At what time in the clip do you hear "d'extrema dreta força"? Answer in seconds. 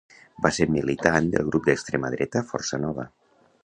1.71-2.85